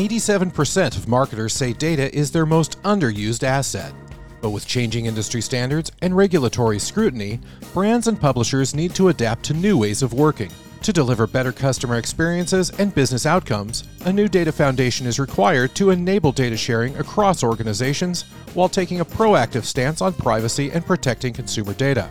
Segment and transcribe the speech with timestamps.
[0.00, 3.92] 87% of marketers say data is their most underused asset.
[4.40, 7.38] But with changing industry standards and regulatory scrutiny,
[7.74, 10.50] brands and publishers need to adapt to new ways of working.
[10.84, 15.90] To deliver better customer experiences and business outcomes, a new data foundation is required to
[15.90, 18.22] enable data sharing across organizations
[18.54, 22.08] while taking a proactive stance on privacy and protecting consumer data.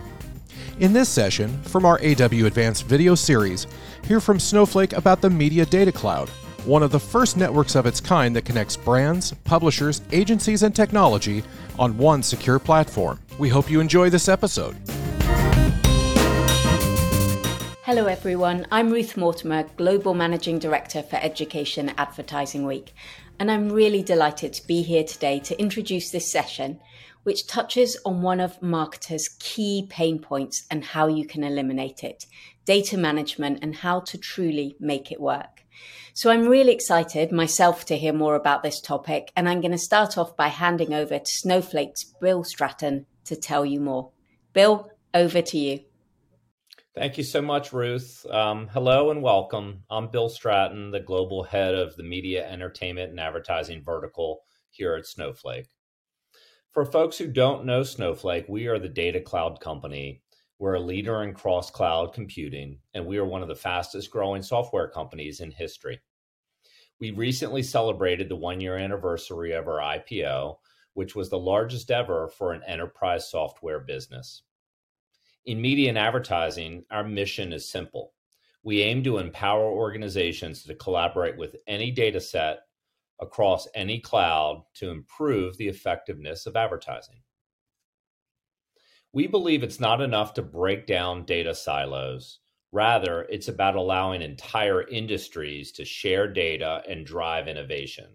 [0.78, 3.66] In this session, from our AW Advanced video series,
[4.04, 6.30] hear from Snowflake about the Media Data Cloud,
[6.66, 11.42] one of the first networks of its kind that connects brands, publishers, agencies, and technology
[11.78, 13.18] on one secure platform.
[13.38, 14.76] We hope you enjoy this episode.
[17.82, 18.66] Hello, everyone.
[18.70, 22.92] I'm Ruth Mortimer, Global Managing Director for Education Advertising Week,
[23.38, 26.78] and I'm really delighted to be here today to introduce this session,
[27.22, 32.26] which touches on one of marketers' key pain points and how you can eliminate it
[32.66, 35.59] data management and how to truly make it work.
[36.12, 39.78] So I'm really excited myself to hear more about this topic, and I'm going to
[39.78, 44.10] start off by handing over to Snowflake's Bill Stratton to tell you more.
[44.52, 45.80] Bill, over to you.
[46.94, 48.26] Thank you so much, Ruth.
[48.30, 49.84] Um, hello and welcome.
[49.88, 55.06] I'm Bill Stratton, the global head of the media, entertainment, and advertising vertical here at
[55.06, 55.68] Snowflake.
[56.72, 60.22] For folks who don't know Snowflake, we are the data cloud company
[60.60, 64.42] we're a leader in cross cloud computing, and we are one of the fastest growing
[64.42, 65.98] software companies in history.
[67.00, 70.58] We recently celebrated the one year anniversary of our IPO,
[70.92, 74.42] which was the largest ever for an enterprise software business.
[75.46, 78.12] In media and advertising, our mission is simple.
[78.62, 82.58] We aim to empower organizations to collaborate with any data set
[83.18, 87.22] across any cloud to improve the effectiveness of advertising.
[89.12, 92.38] We believe it's not enough to break down data silos.
[92.70, 98.06] Rather, it's about allowing entire industries to share data and drive innovation.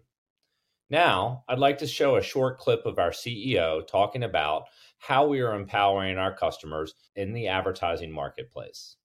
[0.90, 4.66] Now, I'd like to show a short clip of our CEO talking about
[4.98, 8.96] how we are empowering our customers in the advertising marketplace.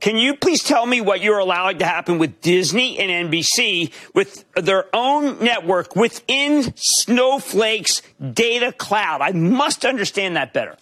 [0.00, 4.44] Can you please tell me what you're allowing to happen with Disney and NBC with
[4.54, 8.02] their own network within Snowflake's
[8.32, 9.20] data cloud?
[9.20, 10.76] I must understand that better.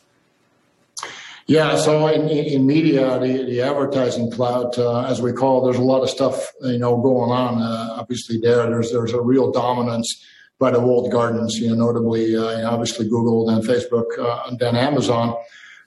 [1.50, 5.82] Yeah, so in, in media, the, the advertising cloud, uh, as we call, it, there's
[5.82, 7.60] a lot of stuff you know going on.
[7.60, 10.25] Uh, obviously, there there's there's a real dominance
[10.60, 11.56] by the walled gardens.
[11.56, 15.37] You know, notably, uh, obviously Google, then Facebook, uh, and then Amazon.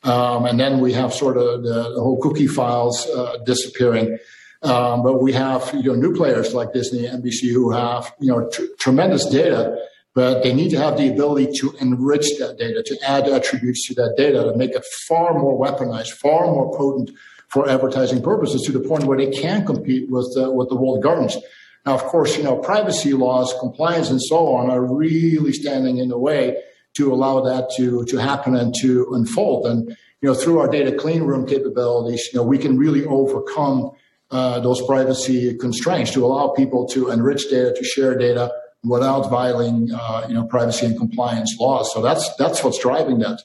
[0.03, 4.17] Um, and then we have sort of the, the whole cookie files uh, disappearing.
[4.61, 8.49] Um, but we have you know new players like Disney, NBC, who have you know
[8.49, 9.77] tr- tremendous data,
[10.13, 13.93] but they need to have the ability to enrich that data, to add attributes to
[13.95, 17.11] that data, to make it far more weaponized, far more potent
[17.49, 21.03] for advertising purposes, to the point where they can compete with uh, with the walled
[21.03, 21.37] gardens.
[21.85, 26.07] Now, of course, you know privacy laws, compliance, and so on are really standing in
[26.07, 26.57] the way
[26.95, 29.67] to allow that to to happen and to unfold.
[29.67, 29.89] And
[30.21, 33.91] you know, through our data clean room capabilities, you know, we can really overcome
[34.31, 38.51] uh, those privacy constraints to allow people to enrich data, to share data
[38.83, 41.93] without violating, uh, you know, privacy and compliance laws.
[41.93, 43.41] So that's that's what's driving that.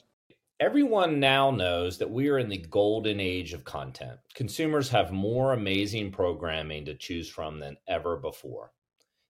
[0.59, 4.19] Everyone now knows that we are in the golden age of content.
[4.35, 8.73] Consumers have more amazing programming to choose from than ever before.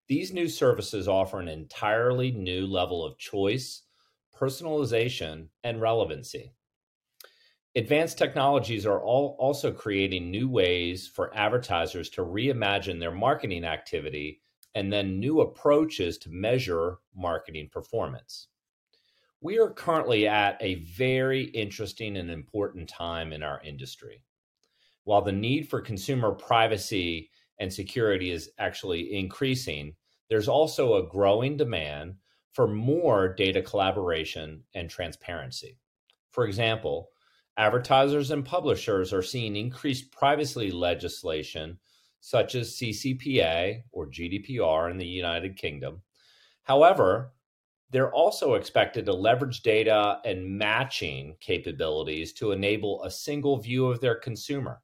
[0.07, 3.83] These new services offer an entirely new level of choice
[4.39, 6.53] personalization, and relevancy.
[7.75, 14.41] Advanced technologies are all also creating new ways for advertisers to reimagine their marketing activity
[14.75, 18.47] and then new approaches to measure marketing performance.
[19.41, 24.23] We are currently at a very interesting and important time in our industry.
[25.03, 29.95] While the need for consumer privacy and security is actually increasing,
[30.29, 32.15] there's also a growing demand
[32.53, 35.77] for more data collaboration and transparency.
[36.31, 37.09] For example,
[37.57, 41.79] advertisers and publishers are seeing increased privacy legislation
[42.21, 46.01] such as CCPA or GDPR in the United Kingdom.
[46.63, 47.33] However,
[47.91, 53.99] they're also expected to leverage data and matching capabilities to enable a single view of
[53.99, 54.81] their consumer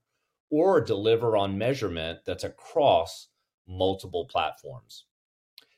[0.49, 3.27] or deliver on measurement that's across
[3.67, 5.05] multiple platforms.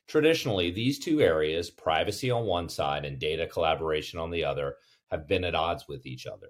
[0.08, 4.76] Traditionally, these two areas, privacy on one side and data collaboration on the other,
[5.10, 6.48] have been at odds with each other.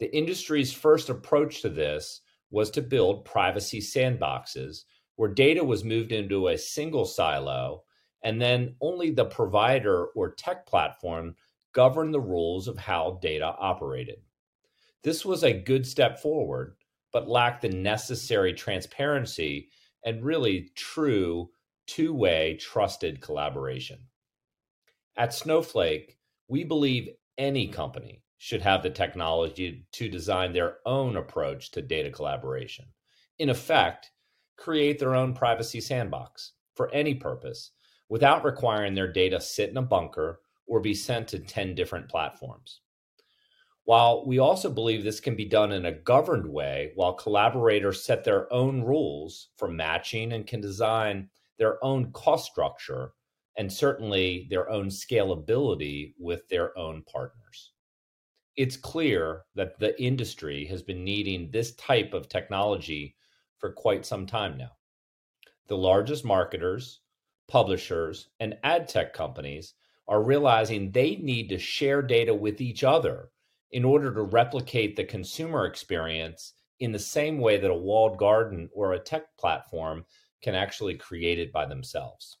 [0.00, 4.84] The industry's first approach to this was to build privacy sandboxes
[5.16, 7.84] where data was moved into a single silo
[8.22, 11.36] and then only the provider or tech platform
[11.72, 14.16] governed the rules of how data operated.
[15.02, 16.76] This was a good step forward,
[17.12, 19.68] but lacked the necessary transparency
[20.04, 21.50] and really true
[21.86, 23.98] two way trusted collaboration.
[25.16, 27.08] At Snowflake, we believe
[27.38, 32.86] any company should have the technology to design their own approach to data collaboration.
[33.38, 34.10] In effect,
[34.56, 37.70] create their own privacy sandbox for any purpose
[38.08, 42.80] without requiring their data sit in a bunker or be sent to 10 different platforms.
[43.84, 48.24] While we also believe this can be done in a governed way, while collaborators set
[48.24, 51.28] their own rules for matching and can design
[51.58, 53.12] their own cost structure
[53.56, 57.72] and certainly their own scalability with their own partners.
[58.56, 63.16] It's clear that the industry has been needing this type of technology
[63.58, 64.72] for quite some time now.
[65.66, 67.00] The largest marketers,
[67.48, 69.74] publishers, and ad tech companies
[70.06, 73.30] are realizing they need to share data with each other
[73.70, 78.68] in order to replicate the consumer experience in the same way that a walled garden
[78.74, 80.04] or a tech platform
[80.44, 82.38] can actually create it by themselves.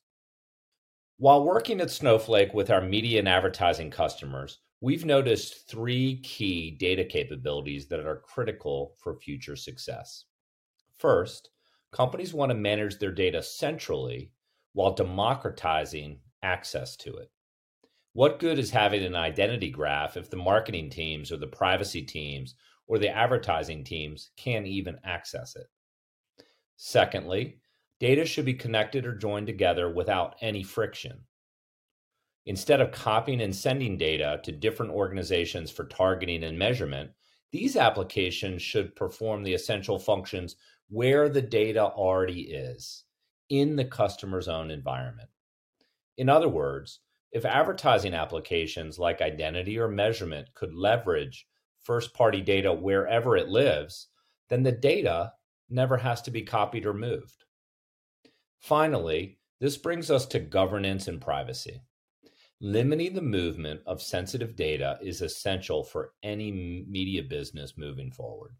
[1.16, 7.04] While working at Snowflake with our media and advertising customers, we've noticed three key data
[7.04, 10.26] capabilities that are critical for future success.
[10.98, 11.48] First,
[11.92, 14.32] companies want to manage their data centrally
[14.74, 17.30] while democratizing access to it.
[18.12, 22.54] What good is having an identity graph if the marketing teams or the privacy teams
[22.86, 25.66] or the advertising teams can't even access it?
[26.76, 27.60] Secondly,
[28.04, 31.18] data should be connected or joined together without any friction.
[32.44, 37.10] Instead of copying and sending data to different organizations for targeting and measurement,
[37.50, 40.56] these applications should perform the essential functions
[40.90, 43.04] where the data already is
[43.48, 45.30] in the customer's own environment.
[46.18, 47.00] In other words,
[47.32, 51.46] if advertising applications like identity or measurement could leverage
[51.84, 54.08] first party data wherever it lives,
[54.50, 55.32] then the data
[55.70, 57.44] never has to be copied or moved.
[58.64, 61.82] Finally, this brings us to governance and privacy.
[62.62, 66.50] Limiting the movement of sensitive data is essential for any
[66.88, 68.56] media business moving forward.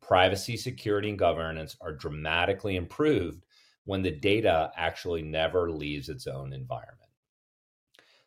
[0.00, 3.44] Privacy, security, and governance are dramatically improved
[3.82, 7.10] when the data actually never leaves its own environment.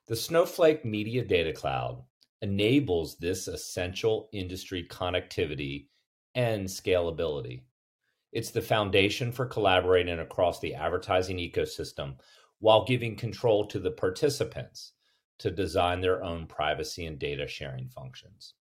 [0.07, 2.03] The Snowflake Media Data Cloud
[2.41, 5.87] enables this essential industry connectivity
[6.35, 7.61] and scalability.
[8.35, 12.17] It's the foundation for collaborating across the advertising ecosystem
[12.59, 14.91] while giving control to the participants
[15.39, 18.55] to design their own privacy and data sharing functions.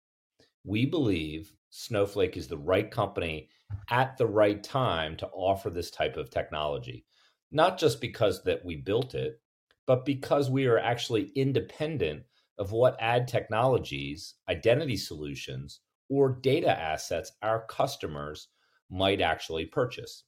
[0.64, 3.50] We believe Snowflake is the right company
[3.90, 7.04] at the right time to offer this type of technology,
[7.52, 9.42] not just because that we built it,
[9.88, 12.22] but because we are actually independent
[12.60, 15.80] of what ad technologies, identity solutions,
[16.10, 18.50] or data assets our customers
[18.94, 20.24] might actually purchase.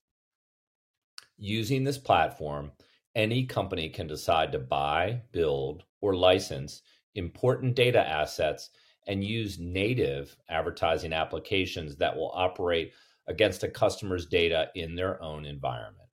[1.38, 2.72] Using this platform,
[3.14, 6.82] any company can decide to buy, build, or license
[7.16, 8.72] important data assets
[9.08, 12.92] and use native advertising applications that will operate
[13.28, 16.10] against a customer's data in their own environment.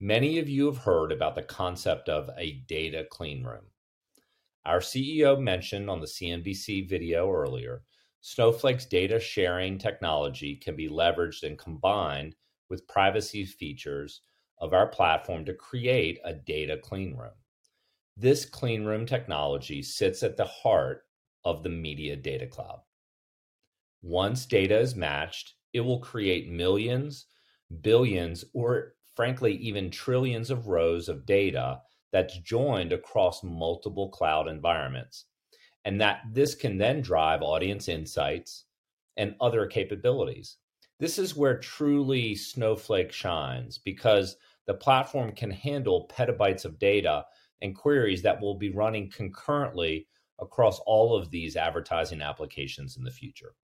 [0.00, 3.64] Many of you have heard about the concept of a data clean room.
[4.66, 7.82] Our CEO mentioned on the CNBC video earlier,
[8.28, 12.34] Snowflake's data sharing technology can be leveraged and combined
[12.68, 14.22] with privacy features
[14.58, 17.36] of our platform to create a data clean room.
[18.16, 21.04] This clean room technology sits at the heart
[21.44, 22.80] of the Media Data Cloud.
[24.02, 27.26] Once data is matched, it will create millions,
[27.80, 31.80] billions, or frankly, even trillions of rows of data
[32.10, 35.26] that's joined across multiple cloud environments.
[35.86, 38.64] And that this can then drive audience insights
[39.16, 40.56] and other capabilities.
[40.98, 47.24] This is where truly Snowflake shines because the platform can handle petabytes of data
[47.62, 50.08] and queries that will be running concurrently
[50.40, 53.54] across all of these advertising applications in the future.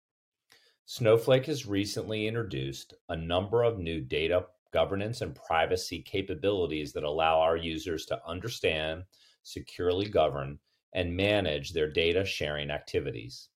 [0.85, 7.41] Snowflake has recently introduced a number of new data governance and privacy capabilities that allow
[7.41, 9.03] our users to understand,
[9.43, 10.59] securely govern,
[10.93, 13.49] and manage their data sharing activities.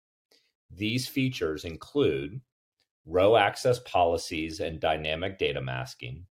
[0.71, 2.41] These features include
[3.05, 6.27] row access policies and dynamic data masking,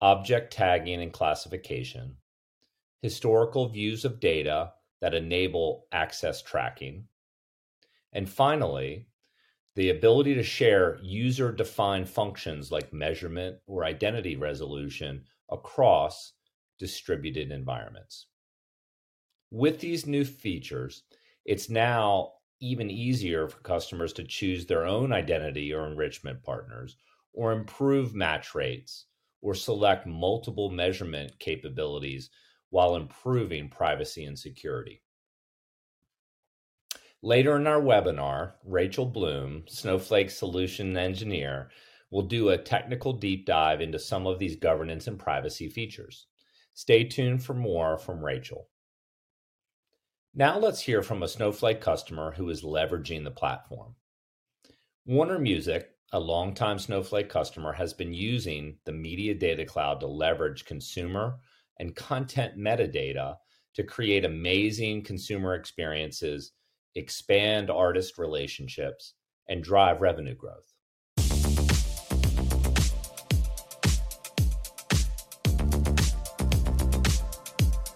[0.00, 2.16] object tagging and classification,
[3.00, 7.06] historical views of data that enable access tracking,
[8.14, 9.08] and finally,
[9.74, 16.32] the ability to share user defined functions like measurement or identity resolution across
[16.78, 18.28] distributed environments.
[19.56, 21.04] With these new features,
[21.44, 26.96] it's now even easier for customers to choose their own identity or enrichment partners,
[27.32, 29.06] or improve match rates,
[29.42, 32.30] or select multiple measurement capabilities
[32.70, 35.04] while improving privacy and security.
[37.22, 41.70] Later in our webinar, Rachel Bloom, Snowflake Solution Engineer,
[42.10, 46.26] will do a technical deep dive into some of these governance and privacy features.
[46.72, 48.66] Stay tuned for more from Rachel.
[50.34, 53.94] Now let's hear from a Snowflake customer who is leveraging the platform.
[55.06, 60.64] Warner Music, a longtime Snowflake customer, has been using the Media Data Cloud to leverage
[60.64, 61.38] consumer
[61.78, 63.36] and content metadata
[63.74, 66.52] to create amazing consumer experiences
[66.94, 69.14] expand artist relationships,
[69.48, 70.73] and drive revenue growth.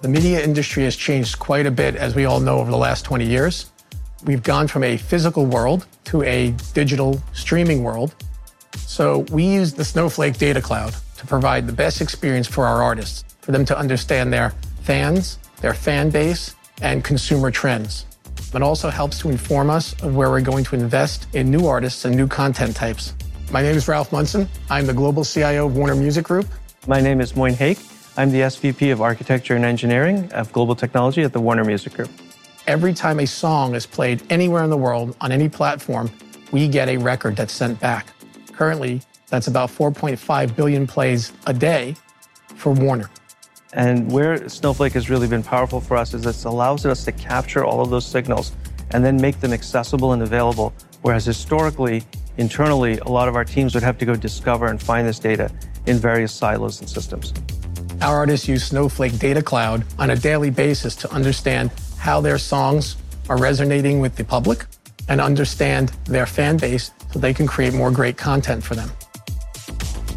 [0.00, 3.04] The media industry has changed quite a bit, as we all know, over the last
[3.04, 3.70] 20 years.
[4.24, 8.14] We've gone from a physical world to a digital streaming world.
[8.76, 13.24] So we use the Snowflake Data Cloud to provide the best experience for our artists,
[13.40, 14.50] for them to understand their
[14.82, 18.06] fans, their fan base, and consumer trends
[18.52, 22.04] but also helps to inform us of where we're going to invest in new artists
[22.04, 23.14] and new content types.
[23.50, 24.48] My name is Ralph Munson.
[24.70, 26.46] I'm the Global CIO of Warner Music Group.
[26.86, 27.78] My name is Moin Hake.
[28.18, 32.10] I'm the SVP of Architecture and Engineering of Global Technology at the Warner Music Group.
[32.66, 36.10] Every time a song is played anywhere in the world on any platform,
[36.50, 38.08] we get a record that's sent back.
[38.52, 41.94] Currently, that's about 4.5 billion plays a day
[42.56, 43.08] for Warner.
[43.72, 47.64] And where Snowflake has really been powerful for us is it allows us to capture
[47.64, 48.50] all of those signals
[48.90, 50.74] and then make them accessible and available.
[51.02, 52.02] Whereas historically,
[52.36, 55.52] internally, a lot of our teams would have to go discover and find this data
[55.86, 57.32] in various silos and systems.
[58.00, 62.96] Our artists use Snowflake Data Cloud on a daily basis to understand how their songs
[63.28, 64.66] are resonating with the public
[65.08, 68.88] and understand their fan base so they can create more great content for them.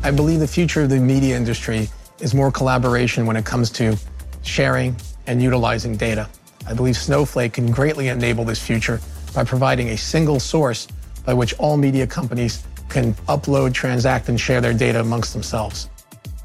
[0.03, 3.97] I believe the future of the media industry is more collaboration when it comes to
[4.43, 4.95] sharing
[5.25, 6.29] and utilizing data.
[6.67, 9.01] I believe Snowflake can greatly enable this future
[9.33, 10.87] by providing a single source
[11.25, 15.89] by which all media companies can upload, transact, and share their data amongst themselves.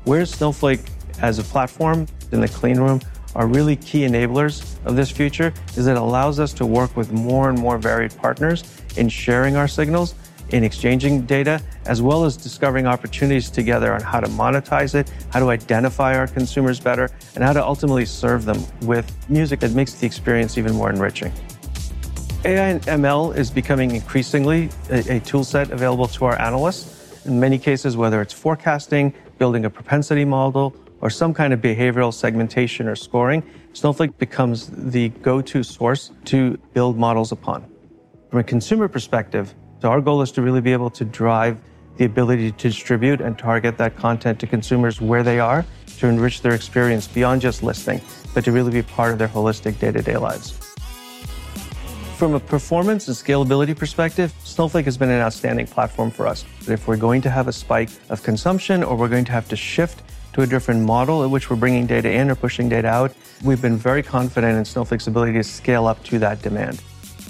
[0.05, 0.81] Where Snowflake
[1.23, 3.00] as a platform in the clean room
[3.35, 7.50] are really key enablers of this future is it allows us to work with more
[7.50, 8.64] and more varied partners
[8.96, 10.14] in sharing our signals
[10.50, 15.40] in exchanging data, as well as discovering opportunities together on how to monetize it, how
[15.40, 19.94] to identify our consumers better, and how to ultimately serve them with music that makes
[19.94, 21.32] the experience even more enriching.
[22.44, 27.26] AI and ML is becoming increasingly a, a tool set available to our analysts.
[27.26, 32.12] In many cases, whether it's forecasting, building a propensity model, or some kind of behavioral
[32.12, 37.66] segmentation or scoring, Snowflake becomes the go to source to build models upon.
[38.30, 41.58] From a consumer perspective, so our goal is to really be able to drive
[41.96, 45.64] the ability to distribute and target that content to consumers where they are
[45.98, 48.00] to enrich their experience beyond just listening,
[48.34, 50.52] but to really be part of their holistic day-to-day lives.
[52.16, 56.44] From a performance and scalability perspective, Snowflake has been an outstanding platform for us.
[56.66, 59.56] If we're going to have a spike of consumption or we're going to have to
[59.56, 60.02] shift
[60.33, 63.14] to a different model at which we're bringing data in or pushing data out,
[63.45, 66.83] we've been very confident in Snowflake's ability to scale up to that demand.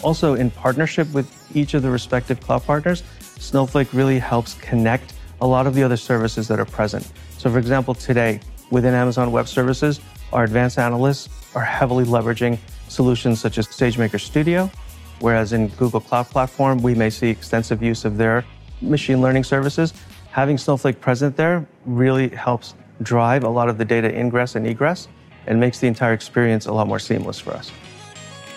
[0.03, 1.27] Also, in partnership with
[1.57, 3.03] each of the respective cloud partners,
[3.39, 7.11] Snowflake really helps connect a lot of the other services that are present.
[7.39, 10.01] So, for example, today within Amazon Web Services,
[10.33, 14.71] our advanced analysts are heavily leveraging solutions such as SageMaker Studio,
[15.21, 18.45] whereas in Google Cloud Platform, we may see extensive use of their
[18.81, 19.95] machine learning services.
[20.31, 25.09] Having Snowflake present there really helps drive a lot of the data ingress and egress
[25.47, 27.71] and makes the entire experience a lot more seamless for us.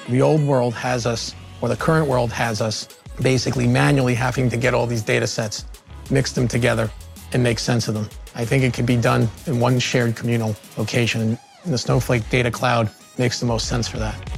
[0.08, 2.88] The old world has us, or the current world has us,
[3.22, 5.66] basically manually having to get all these data sets,
[6.10, 6.90] mix them together,
[7.34, 8.10] and make sense of them.
[8.36, 11.38] I think it could be done in one shared communal location.
[11.64, 14.29] And the Snowflake Data Cloud makes the most sense for that.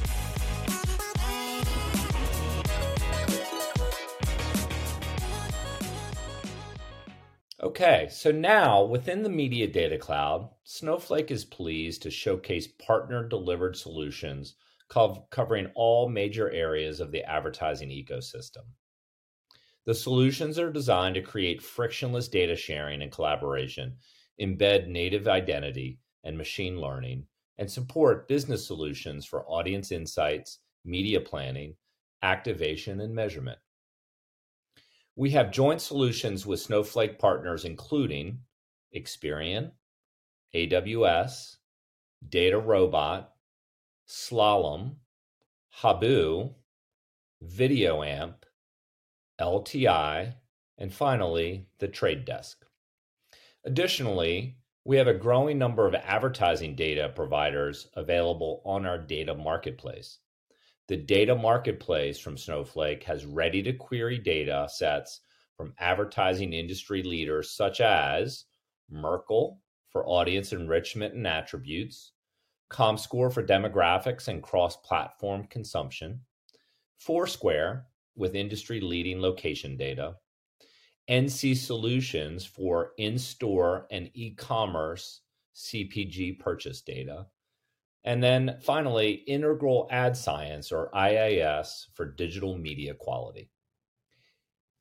[7.81, 13.75] Okay, so now within the Media Data Cloud, Snowflake is pleased to showcase partner delivered
[13.75, 14.53] solutions
[14.88, 18.65] covering all major areas of the advertising ecosystem.
[19.88, 23.95] The solutions are designed to create frictionless data sharing and collaboration,
[24.39, 27.25] embed native identity and machine learning,
[27.57, 31.73] and support business solutions for audience insights, media planning,
[32.21, 33.57] activation, and measurement.
[35.15, 38.39] We have joint solutions with Snowflake partners, including
[38.96, 39.72] Experian,
[40.56, 41.58] AWS,
[42.27, 43.25] DataRobot,
[44.08, 44.96] Slalom,
[45.70, 46.53] Habu,
[47.44, 48.36] VideoAmp,
[49.39, 50.36] LTI,
[50.77, 52.65] and finally, the Trade Desk.
[53.65, 60.20] Additionally, we have a growing number of advertising data providers available on our data marketplace.
[60.91, 65.21] The data marketplace from Snowflake has ready to query data sets
[65.55, 68.43] from advertising industry leaders such as
[68.89, 72.12] Merkle for audience enrichment and attributes,
[72.69, 76.19] ComScore for demographics and cross platform consumption,
[76.98, 77.86] Foursquare
[78.17, 80.15] with industry leading location data,
[81.10, 85.21] NC Solutions for in store and e commerce
[85.55, 87.27] CPG purchase data,
[88.03, 93.50] and then finally, Integral Ad Science or IAS for digital media quality.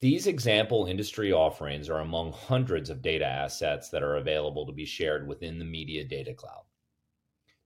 [0.00, 4.86] These example industry offerings are among hundreds of data assets that are available to be
[4.86, 6.64] shared within the Media Data Cloud.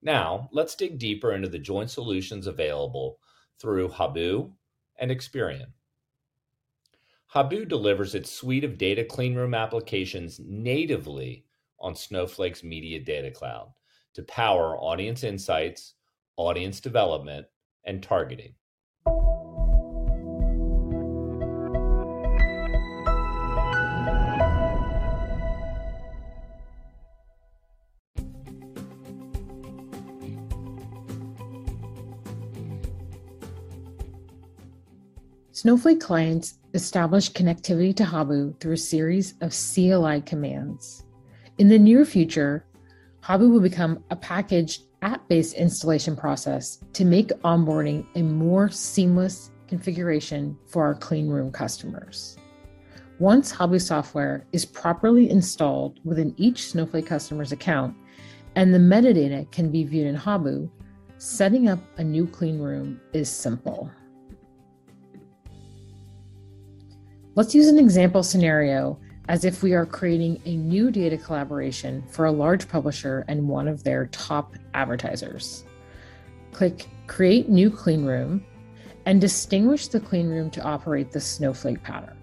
[0.03, 3.21] Now, let's dig deeper into the joint solutions available
[3.61, 4.53] through Habu
[4.99, 5.69] and Experian.
[7.29, 11.45] Habu delivers its suite of data cleanroom applications natively
[11.79, 13.73] on Snowflake's Media Data Cloud
[14.15, 15.95] to power audience insights,
[16.37, 17.47] audience development,
[17.85, 18.55] and targeting.
[35.53, 41.05] Snowflake clients establish connectivity to Habu through a series of CLI commands.
[41.57, 42.67] In the near future,
[43.25, 49.51] Habu will become a packaged app based installation process to make onboarding a more seamless
[49.67, 52.37] configuration for our cleanroom customers.
[53.21, 57.97] Once Habu software is properly installed within each Snowflake customer's account
[58.57, 60.69] and the metadata can be viewed in Habu,
[61.17, 63.91] setting up a new cleanroom is simple.
[67.37, 72.27] Let's use an example scenario as if we are creating a new data collaboration for
[72.27, 75.65] a large publisher and one of their top advertisers.
[76.53, 78.43] Click Create New Cleanroom
[79.07, 82.17] and distinguish the cleanroom to operate the snowflake pattern.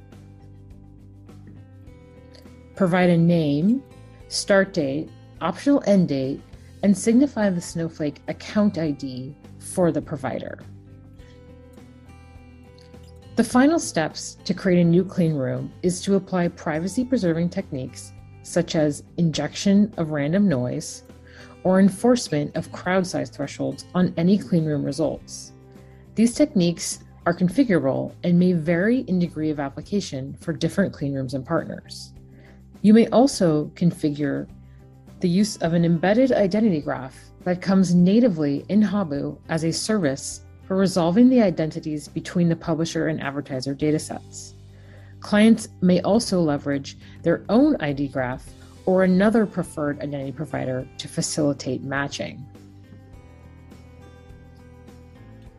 [2.76, 3.84] Provide a name,
[4.28, 5.10] start date,
[5.42, 6.42] optional end date,
[6.84, 10.60] and signify the Snowflake account ID for the provider.
[13.42, 18.14] The final steps to create a new clean room is to apply privacy preserving techniques
[18.44, 21.06] such as injection of random noise
[21.64, 25.54] or enforcement of crowd size thresholds on any clean room results.
[26.14, 31.34] These techniques are configurable and may vary in degree of application for different clean rooms
[31.34, 32.14] and partners.
[32.84, 34.48] You may also configure
[35.20, 40.42] the use of an embedded identity graph that comes natively in Habu as a service
[40.72, 44.54] for resolving the identities between the publisher and advertiser datasets.
[45.20, 48.50] Clients may also leverage their own ID graph
[48.86, 52.42] or another preferred identity provider to facilitate matching.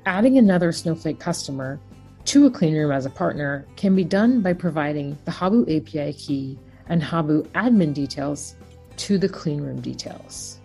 [0.06, 1.78] Adding another Snowflake customer
[2.24, 6.58] to a cleanroom as a partner can be done by providing the Habu API key
[6.86, 8.56] and Habu admin details
[8.96, 10.61] to the cleanroom details.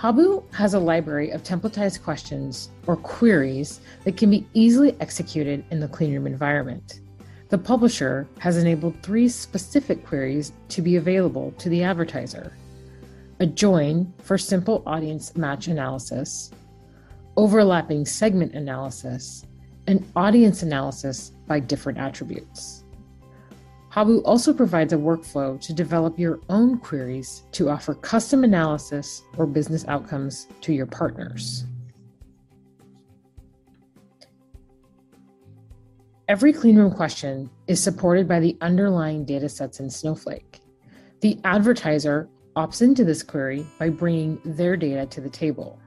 [0.00, 5.78] Habu has a library of templatized questions or queries that can be easily executed in
[5.78, 7.00] the cleanroom environment.
[7.50, 12.56] The publisher has enabled three specific queries to be available to the advertiser
[13.40, 16.50] a join for simple audience match analysis,
[17.36, 19.44] overlapping segment analysis,
[19.86, 22.79] and audience analysis by different attributes.
[23.90, 29.46] Habu also provides a workflow to develop your own queries to offer custom analysis or
[29.46, 31.64] business outcomes to your partners.
[36.28, 40.60] Every cleanroom question is supported by the underlying datasets in Snowflake.
[41.20, 45.80] The advertiser opts into this query by bringing their data to the table.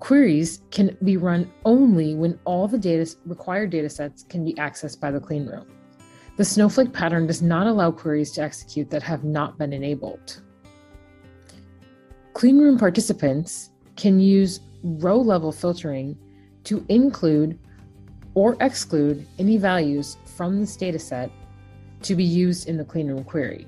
[0.00, 5.10] Queries can be run only when all the data, required datasets can be accessed by
[5.10, 5.66] the cleanroom.
[6.40, 10.40] The snowflake pattern does not allow queries to execute that have not been enabled.
[12.32, 16.16] Cleanroom participants can use row level filtering
[16.64, 17.58] to include
[18.32, 21.30] or exclude any values from this dataset
[22.04, 23.66] to be used in the cleanroom query.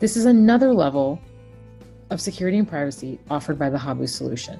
[0.00, 1.20] This is another level
[2.10, 4.58] of security and privacy offered by the Habu solution.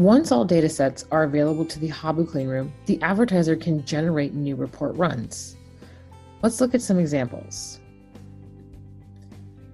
[0.00, 4.96] Once all datasets are available to the Habu Cleanroom, the advertiser can generate new report
[4.96, 5.58] runs.
[6.40, 7.80] Let's look at some examples.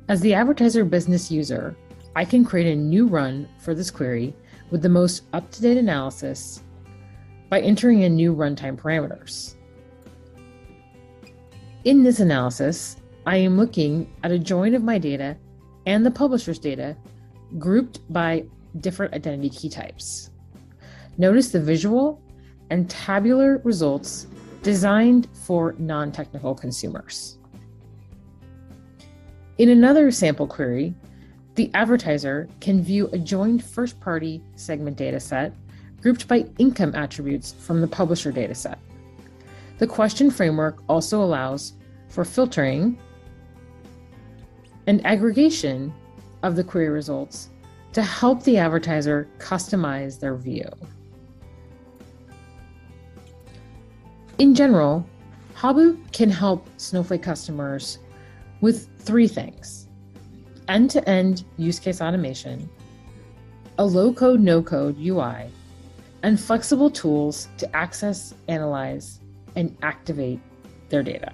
[0.09, 1.77] As the advertiser business user,
[2.17, 4.35] I can create a new run for this query
[4.73, 6.61] with the most up to date analysis
[7.49, 9.55] by entering in new runtime parameters.
[11.85, 15.37] In this analysis, I am looking at a join of my data
[15.87, 16.97] and the publisher's data
[17.61, 18.45] grouped by
[18.81, 20.31] different identity key types.
[21.19, 22.23] Notice the visual
[22.71, 24.27] and tabular results
[24.63, 27.39] designed for non technical consumers.
[29.59, 30.95] In another sample query,
[31.55, 35.55] the advertiser can view a joined first party segment dataset
[36.03, 38.77] grouped by income attributes from the publisher dataset.
[39.79, 41.73] The question framework also allows
[42.09, 42.99] for filtering
[44.87, 45.93] and aggregation
[46.43, 47.49] of the query results
[47.97, 50.69] to help the advertiser customize their view.
[54.37, 55.09] In general,
[55.55, 57.99] Habu can help Snowflake customers
[58.61, 59.89] with three things
[60.69, 62.69] end to end use case automation,
[63.79, 65.51] a low code, no code UI,
[66.23, 69.21] and flexible tools to access, analyze,
[69.55, 70.41] and activate
[70.91, 71.33] their data.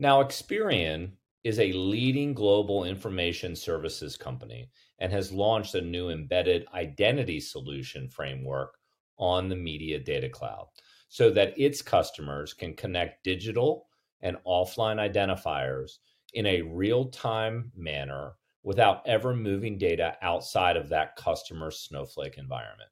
[0.00, 1.10] Now, Experian
[1.42, 8.08] is a leading global information services company and has launched a new embedded identity solution
[8.08, 8.78] framework
[9.18, 10.68] on the Media Data Cloud
[11.08, 13.88] so that its customers can connect digital
[14.20, 15.98] and offline identifiers
[16.34, 22.90] in a real time manner without ever moving data outside of that customer Snowflake environment.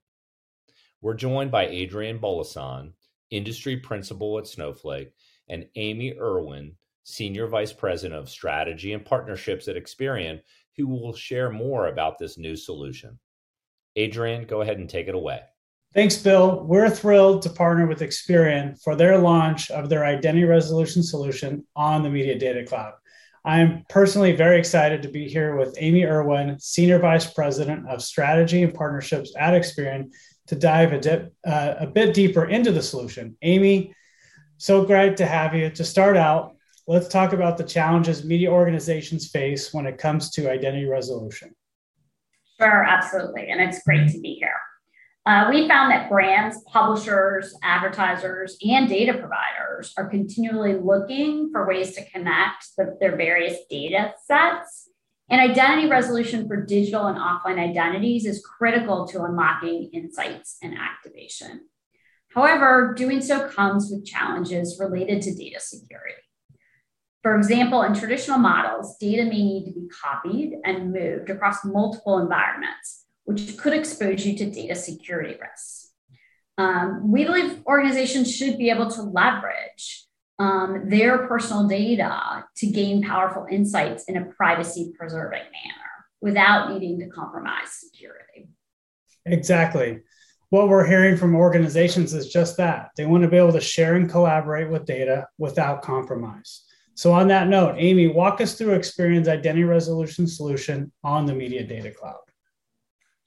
[1.03, 2.95] We're joined by Adrian Bolasan,
[3.31, 5.13] industry principal at Snowflake,
[5.49, 6.75] and Amy Irwin,
[7.09, 10.41] Senior Vice President of Strategy and Partnerships at Experian,
[10.77, 13.17] who will share more about this new solution.
[13.95, 15.41] Adrian, go ahead and take it away.
[15.95, 16.65] Thanks, Bill.
[16.65, 22.03] We're thrilled to partner with Experian for their launch of their identity resolution solution on
[22.03, 22.95] the Media Data Cloud.
[23.45, 28.03] I am personally very excited to be here with Amy Irwin, Senior Vice President of
[28.03, 30.11] Strategy and Partnerships at Experian,
[30.49, 33.37] to dive a, dip, uh, a bit deeper into the solution.
[33.43, 33.95] Amy,
[34.57, 35.71] so great to have you.
[35.71, 36.56] To start out,
[36.87, 41.55] let's talk about the challenges media organizations face when it comes to identity resolution.
[42.61, 43.49] Sure, absolutely.
[43.49, 44.55] And it's great to be here.
[45.27, 51.97] Uh, we found that brands, publishers, advertisers, and data providers are continually looking for ways
[51.97, 54.89] to connect the, their various data sets.
[55.29, 61.63] And identity resolution for digital and offline identities is critical to unlocking insights and activation.
[62.33, 66.23] However, doing so comes with challenges related to data security.
[67.27, 72.21] For example, in traditional models, data may need to be copied and moved across multiple
[72.21, 75.91] environments, which could expose you to data security risks.
[76.57, 80.07] Um, we believe organizations should be able to leverage
[80.39, 87.01] um, their personal data to gain powerful insights in a privacy preserving manner without needing
[87.01, 88.51] to compromise security.
[89.25, 89.99] Exactly.
[90.51, 92.91] What we're hearing from organizations is just that.
[92.97, 96.63] They want to be able to share and collaborate with data without compromise.
[96.97, 101.63] So, on that note, Amy, walk us through Experian's identity resolution solution on the Media
[101.63, 102.21] Data Cloud.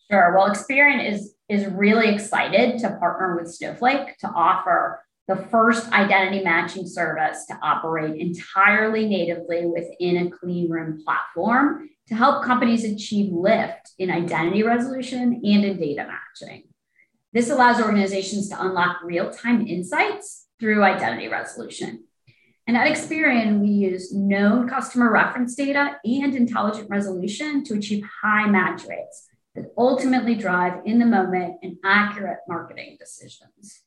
[0.10, 0.36] Sure.
[0.36, 6.44] Well, Experian is, is really excited to partner with Snowflake to offer the first identity
[6.44, 13.32] matching service to operate entirely natively within a clean room platform to help companies achieve
[13.32, 16.64] lift in identity resolution and in data matching.
[17.34, 22.06] This allows organizations to unlock real time insights through identity resolution.
[22.70, 28.46] And at Experian, we use known customer reference data and intelligent resolution to achieve high
[28.46, 33.80] match rates that ultimately drive in the moment and accurate marketing decisions.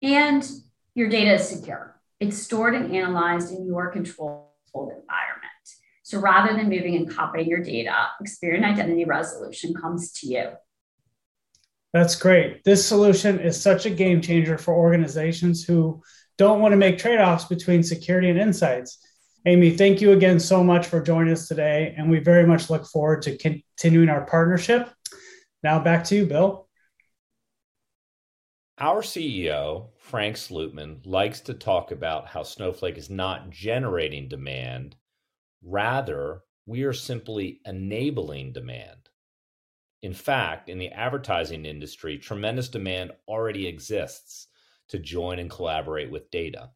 [0.00, 0.48] And
[0.94, 2.00] your data is secure.
[2.20, 5.66] It's stored and analyzed in your controlled environment.
[6.04, 10.50] So rather than moving and copying your data, Experian Identity Resolution comes to you.
[11.92, 12.62] That's great.
[12.62, 16.00] This solution is such a game changer for organizations who
[16.38, 18.98] don't want to make trade offs between security and insights.
[19.46, 21.94] Amy, thank you again so much for joining us today.
[21.96, 24.88] And we very much look forward to continuing our partnership.
[25.62, 26.68] Now back to you, Bill.
[28.78, 34.96] Our CEO, Frank Slootman, likes to talk about how Snowflake is not generating demand.
[35.62, 39.10] Rather, we are simply enabling demand.
[40.02, 44.48] In fact, in the advertising industry, tremendous demand already exists
[44.94, 46.70] to join and collaborate with data.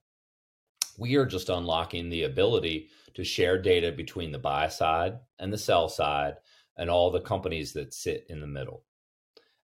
[0.99, 5.59] We are just unlocking the ability to share data between the buy side and the
[5.59, 6.35] sell side
[6.77, 8.83] and all the companies that sit in the middle.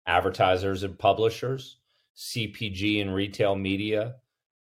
[0.05, 1.79] Advertisers and publishers,
[2.15, 4.17] CPG and retail media,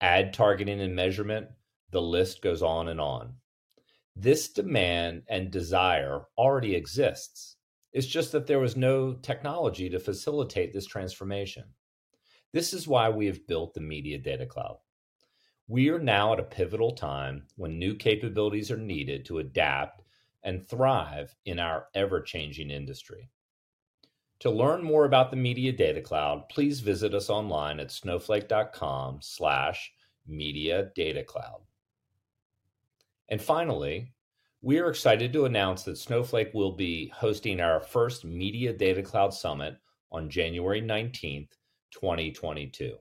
[0.00, 1.46] ad targeting and measurement,
[1.92, 3.34] the list goes on and on.
[4.16, 7.54] This demand and desire already exists.
[7.92, 11.66] It's just that there was no technology to facilitate this transformation.
[12.56, 14.78] This is why we have built the Media Data Cloud.
[15.68, 20.00] We are now at a pivotal time when new capabilities are needed to adapt
[20.42, 23.28] and thrive in our ever changing industry.
[24.38, 29.92] To learn more about the Media Data Cloud, please visit us online at snowflake.com slash
[30.26, 31.60] media data cloud.
[33.28, 34.14] And finally,
[34.62, 39.34] we are excited to announce that Snowflake will be hosting our first Media Data Cloud
[39.34, 39.76] Summit
[40.10, 41.50] on January 19th,
[41.92, 42.96] 2022.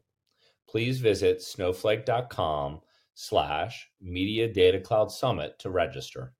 [0.68, 2.82] Please visit snowflake.com
[3.14, 6.34] slash media data cloud summit to register.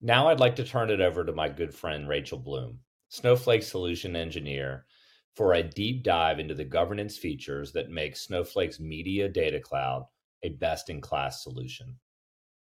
[0.00, 2.80] Now I'd like to turn it over to my good friend Rachel Bloom.
[3.08, 4.86] Snowflake Solution Engineer,
[5.34, 10.04] for a deep dive into the governance features that make Snowflake's Media Data Cloud
[10.42, 11.96] a best in class solution.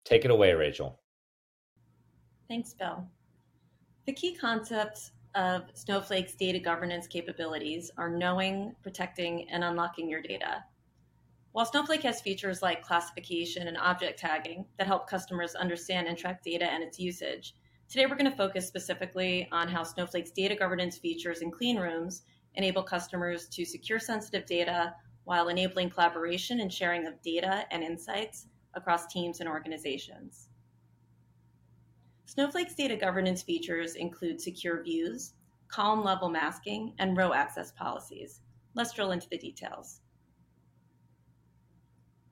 [0.04, 1.02] Take it away, Rachel.
[2.48, 3.08] Thanks, Bill.
[4.06, 10.64] The key concepts of Snowflake's data governance capabilities are knowing, protecting, and unlocking your data.
[11.52, 16.44] While Snowflake has features like classification and object tagging that help customers understand and track
[16.44, 17.56] data and its usage,
[17.92, 22.22] Today, we're going to focus specifically on how Snowflake's data governance features in clean rooms
[22.56, 28.48] enable customers to secure sensitive data while enabling collaboration and sharing of data and insights
[28.76, 30.48] across teams and organizations.
[32.34, 35.34] Snowflake's data governance features include secure views,
[35.68, 38.40] column level masking, and row access policies.
[38.74, 40.00] Let's drill into the details.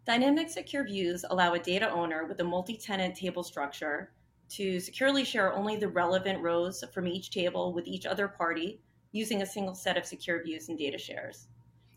[0.05, 4.13] Dynamic secure views allow a data owner with a multi tenant table structure
[4.51, 8.79] to securely share only the relevant rows from each table with each other party
[9.11, 11.49] using a single set of secure views and data shares.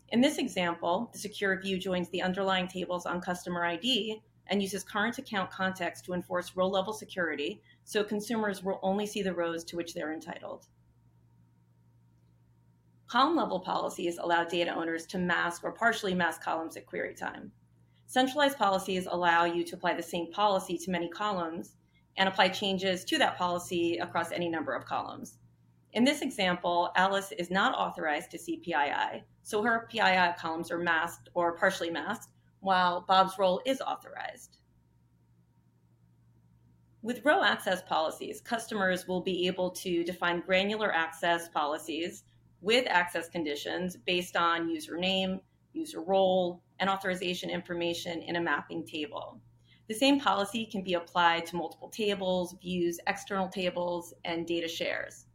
[0.09, 4.83] In this example, the secure view joins the underlying tables on customer ID and uses
[4.83, 9.63] current account context to enforce row level security so consumers will only see the rows
[9.65, 10.67] to which they're entitled.
[13.07, 17.51] Column level policies allow data owners to mask or partially mask columns at query time.
[18.07, 21.75] Centralized policies allow you to apply the same policy to many columns
[22.17, 25.37] and apply changes to that policy across any number of columns.
[25.93, 30.79] In this example, Alice is not authorized to see PII, so her PII columns are
[30.79, 34.57] masked or partially masked, while Bob's role is authorized.
[37.03, 42.23] With row access policies, customers will be able to define granular access policies
[42.61, 45.41] with access conditions based on username,
[45.73, 49.41] user role, and authorization information in a mapping table.
[49.89, 55.25] The same policy can be applied to multiple tables, views, external tables, and data shares.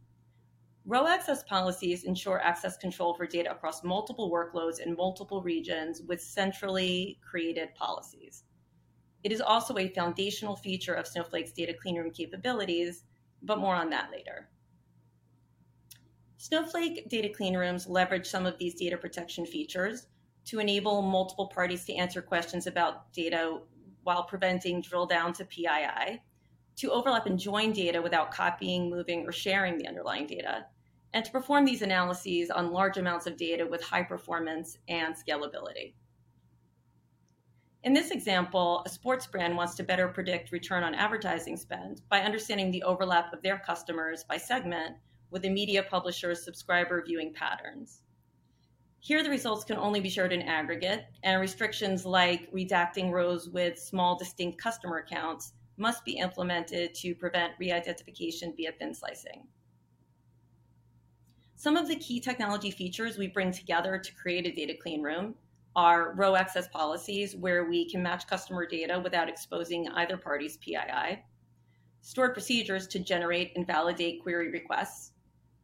[0.85, 6.19] Row access policies ensure access control for data across multiple workloads in multiple regions with
[6.19, 8.43] centrally created policies.
[9.23, 13.03] It is also a foundational feature of Snowflake's data cleanroom capabilities,
[13.41, 14.49] but more on that later.
[16.37, 20.07] Snowflake data cleanrooms leverage some of these data protection features
[20.45, 23.59] to enable multiple parties to answer questions about data
[24.03, 26.21] while preventing drill down to PII,
[26.77, 30.65] to overlap and join data without copying, moving, or sharing the underlying data,
[31.13, 35.93] and to perform these analyses on large amounts of data with high performance and scalability.
[37.83, 42.21] In this example, a sports brand wants to better predict return on advertising spend by
[42.21, 44.97] understanding the overlap of their customers by segment
[45.31, 48.01] with the media publisher's subscriber viewing patterns.
[48.99, 53.79] Here, the results can only be shared in aggregate, and restrictions like redacting rows with
[53.79, 59.47] small distinct customer accounts must be implemented to prevent re identification via bin slicing.
[61.55, 65.35] Some of the key technology features we bring together to create a data clean room
[65.75, 71.23] are row access policies, where we can match customer data without exposing either party's PII,
[72.01, 75.13] stored procedures to generate and validate query requests,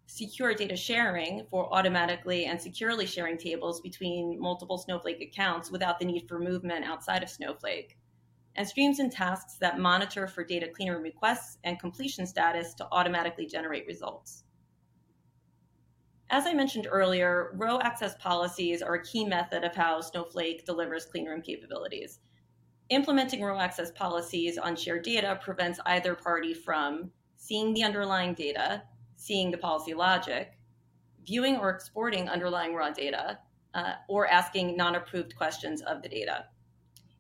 [0.08, 6.06] secure data sharing for automatically and securely sharing tables between multiple Snowflake accounts without the
[6.06, 7.98] need for movement outside of Snowflake,
[8.56, 13.46] and streams and tasks that monitor for data cleanroom requests and completion status to automatically
[13.46, 14.45] generate results.
[16.30, 21.06] As I mentioned earlier, row access policies are a key method of how Snowflake delivers
[21.06, 22.20] cleanroom capabilities.
[22.90, 28.84] Implementing row access policies on shared data prevents either party from seeing the underlying data,
[29.16, 30.58] seeing the policy logic,
[31.26, 33.40] viewing or exporting underlying raw data,
[33.76, 36.46] uh, or asking non approved questions of the data.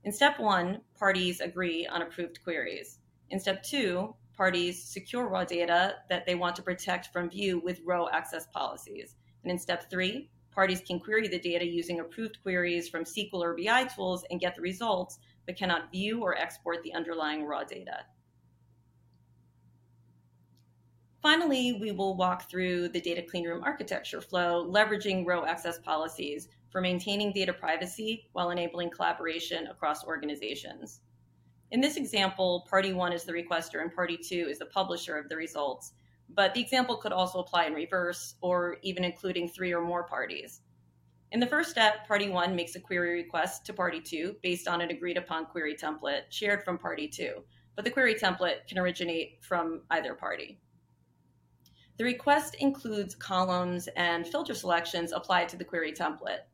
[0.04, 3.00] In step one, parties agree on approved queries.
[3.30, 7.82] In step two, parties secure raw data that they want to protect from view with
[7.86, 9.16] row access policies.
[9.44, 13.56] And in step three, parties can query the data using approved queries from SQL or
[13.56, 18.06] BI tools and get the results, but cannot view or export the underlying raw data.
[21.22, 26.82] Finally, we will walk through the data cleanroom architecture flow, leveraging row access policies for
[26.82, 31.02] maintaining data privacy while enabling collaboration across organizations.
[31.76, 35.28] In this example, party one is the requester and party two is the publisher of
[35.28, 35.92] the results,
[36.30, 40.62] but the example could also apply in reverse or even including three or more parties.
[41.34, 44.80] In the first step, party one makes a query request to party two based on
[44.80, 47.44] an agreed upon query template shared from party two,
[47.76, 50.62] but the query template can originate from either party.
[51.98, 56.46] The request includes columns and filter selections applied to the query template.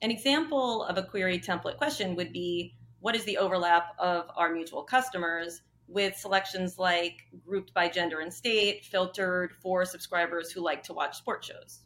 [0.00, 4.52] An example of a query template question would be what is the overlap of our
[4.52, 10.84] mutual customers with selections like grouped by gender and state, filtered for subscribers who like
[10.84, 11.80] to watch sports shows.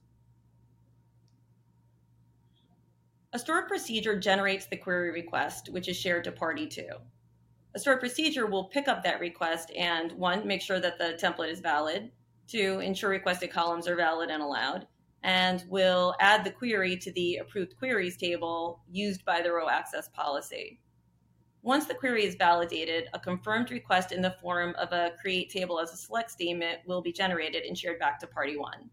[3.33, 6.89] A stored procedure generates the query request, which is shared to party two.
[7.75, 11.51] A stored procedure will pick up that request and one, make sure that the template
[11.51, 12.11] is valid,
[12.47, 14.87] two, ensure requested columns are valid and allowed,
[15.23, 20.09] and will add the query to the approved queries table used by the row access
[20.11, 20.79] policy.
[21.67, 25.81] Once the query is validated, a confirmed request in the form of a create table
[25.81, 28.89] as a select statement will be generated and shared back to party one.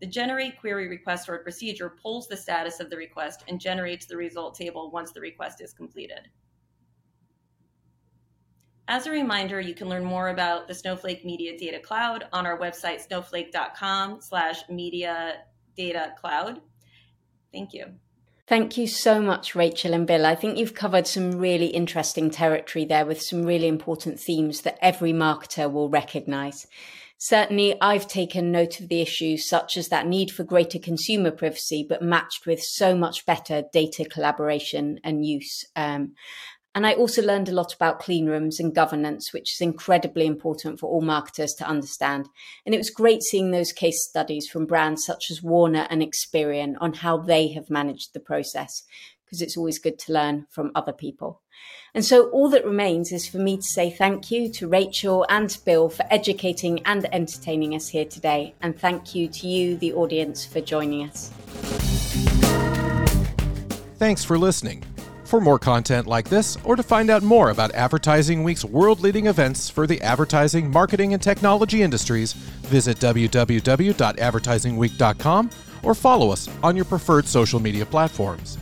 [0.00, 4.16] The generate query request stored procedure pulls the status of the request and generates the
[4.16, 6.28] result table once the request is completed.
[8.88, 12.58] As a reminder, you can learn more about the Snowflake Media Data Cloud on our
[12.58, 15.44] website, snowflake.com slash media
[15.76, 16.60] data cloud.
[17.52, 17.94] Thank you.
[18.46, 20.26] Thank you so much, Rachel and Bill.
[20.26, 24.78] I think you've covered some really interesting territory there with some really important themes that
[24.82, 26.66] every marketer will recognize.
[27.16, 31.86] Certainly, I've taken note of the issues such as that need for greater consumer privacy,
[31.88, 35.64] but matched with so much better data collaboration and use.
[35.74, 36.12] Um,
[36.74, 40.80] and I also learned a lot about clean rooms and governance, which is incredibly important
[40.80, 42.28] for all marketers to understand.
[42.66, 46.74] And it was great seeing those case studies from brands such as Warner and Experian
[46.80, 48.82] on how they have managed the process,
[49.24, 51.40] because it's always good to learn from other people.
[51.94, 55.56] And so all that remains is for me to say thank you to Rachel and
[55.64, 58.54] Bill for educating and entertaining us here today.
[58.60, 61.30] And thank you to you, the audience, for joining us.
[63.96, 64.82] Thanks for listening.
[65.24, 69.26] For more content like this, or to find out more about Advertising Week's world leading
[69.26, 75.50] events for the advertising, marketing, and technology industries, visit www.advertisingweek.com
[75.82, 78.58] or follow us on your preferred social media platforms.